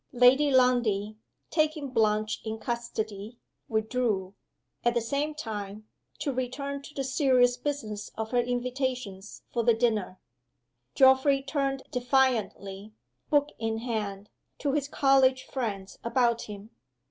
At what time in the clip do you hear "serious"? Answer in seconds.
7.03-7.55